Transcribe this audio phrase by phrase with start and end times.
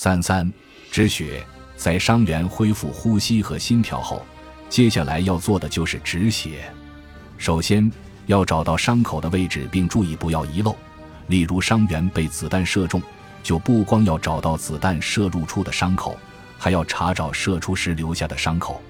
[0.00, 0.48] 三三
[0.92, 1.44] 止血，
[1.74, 4.24] 在伤员恢复呼吸和心跳后，
[4.68, 6.72] 接下来要做的就是止血。
[7.36, 7.90] 首先
[8.26, 10.72] 要找到伤口的位置，并注意不要遗漏。
[11.26, 13.02] 例如，伤员被子弹射中，
[13.42, 16.16] 就不光要找到子弹射入处的伤口，
[16.56, 18.80] 还要查找射出时留下的伤口。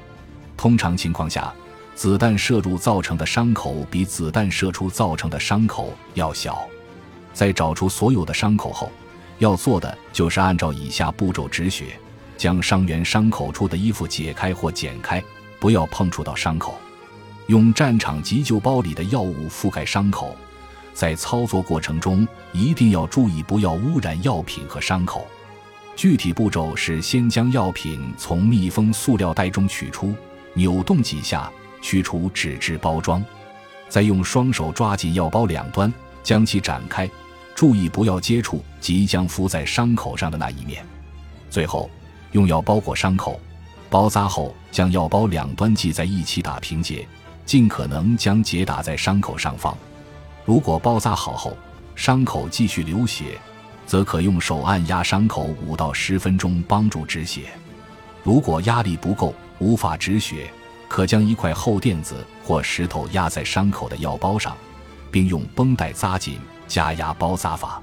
[0.59, 1.51] 通常情况下，
[1.95, 6.69] 子弹射入造成的伤口比子弹射出造成的伤口要小。
[7.33, 8.93] 在找出所有的伤口后，
[9.39, 11.99] 要做的就是按照以下步骤止血：
[12.37, 15.23] 将伤员伤口处的衣服解开或剪开，
[15.59, 16.75] 不要碰触到伤口；
[17.47, 20.37] 用战场急救包里的药物覆盖伤口。
[20.93, 25.27] 在操作过程中一定要注意不要污染药品和伤口。
[25.95, 30.15] 具体步骤是：先将药品从密封塑料袋中取出。
[30.55, 31.49] 扭动几下，
[31.81, 33.25] 去除纸质包装，
[33.89, 35.93] 再用双手抓紧药包两端，
[36.25, 37.09] 将其展开，
[37.59, 40.87] 注意不要接触即将敷在伤口上的那一面。
[41.51, 41.91] 最后，
[42.31, 43.41] 用药包裹伤口，
[43.91, 47.05] 包扎后将药包两端系在一起打平结，
[47.45, 49.77] 尽可能将结打在伤口上方。
[50.45, 51.59] 如果包扎好后，
[51.97, 53.37] 伤口继续流血，
[53.85, 57.47] 则可用手按压伤口五到十分钟，帮助止血。
[58.23, 60.49] 如果压力不够，无法止血，
[60.87, 64.57] 可将一块厚垫子或石头压在伤口的药包上，
[65.11, 66.39] 并用绷带扎紧，
[66.69, 67.83] 加压包扎法。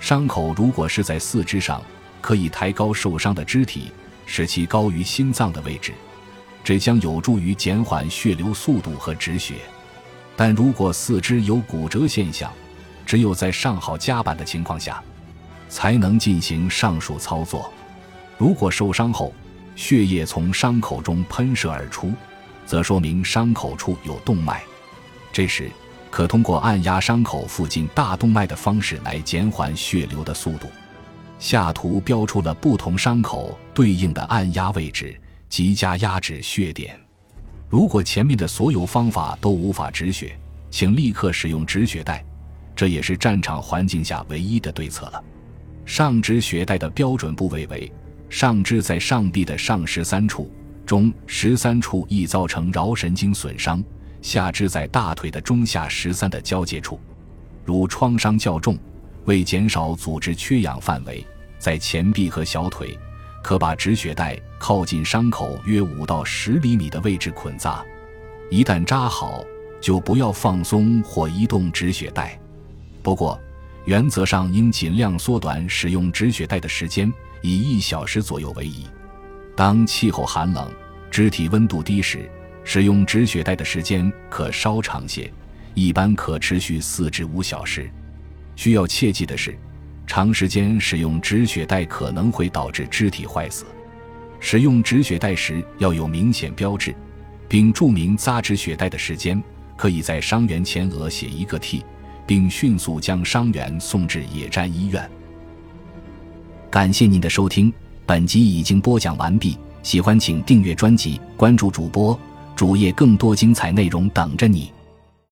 [0.00, 1.82] 伤口如果是在四肢上，
[2.20, 3.92] 可以抬高受伤的肢体，
[4.24, 5.92] 使其高于心脏的位置，
[6.64, 9.56] 这将有助于减缓血流速度和止血。
[10.34, 12.50] 但如果四肢有骨折现象，
[13.04, 15.02] 只有在上好夹板的情况下，
[15.68, 17.70] 才能进行上述操作。
[18.38, 19.32] 如果受伤后，
[19.76, 22.12] 血液从伤口中喷射而出，
[22.66, 24.62] 则说明伤口处有动脉。
[25.32, 25.70] 这时，
[26.12, 30.68] 可通过按压伤口附近大动脉的方式来减缓血流的速度。
[31.38, 35.18] 下图标出了不同伤口对应的按压位置
[35.48, 37.00] 及加压止血点。
[37.66, 40.38] 如果前面的所有方法都无法止血，
[40.70, 42.22] 请立刻使用止血带，
[42.76, 45.24] 这也是战场环境下唯一的对策了。
[45.86, 47.90] 上止血带的标准部位为。
[48.28, 50.50] 上肢在上臂的上十三处，
[50.86, 53.82] 中十三处易造成桡神经损伤；
[54.22, 56.98] 下肢在大腿的中下十三的交界处，
[57.64, 58.78] 如创伤较重，
[59.26, 61.26] 为减少组织缺氧范围，
[61.58, 62.98] 在前臂和小腿，
[63.42, 67.84] 可把止血带靠近伤口约五到十厘米的位置捆扎。
[68.50, 69.44] 一旦扎好，
[69.80, 72.38] 就不要放松或移动止血带。
[73.02, 73.38] 不过，
[73.84, 77.12] 原则上应尽量缩短使用止血带的时间。
[77.44, 78.86] 以一小时左右为宜。
[79.56, 80.70] 当气候寒冷、
[81.10, 82.30] 肢体温度低时，
[82.64, 85.32] 使用止血带的时间可稍长些，
[85.74, 87.90] 一般可持续四至五小时。
[88.56, 89.56] 需要切记的是，
[90.06, 93.64] 长时间使用止血带可能会导致肢体坏死。
[94.40, 96.94] 使用止血带时要有明显标志，
[97.48, 99.42] 并注明扎止血带的时间。
[99.74, 101.84] 可以在伤员前额写一个 T，
[102.24, 105.10] 并迅速将伤员送至野战医院。
[106.70, 107.72] 感谢您的收听，
[108.06, 109.58] 本集已经播讲完毕。
[109.82, 112.16] 喜欢请订阅专辑，关注主播
[112.54, 114.72] 主页，更多精彩内容等着你。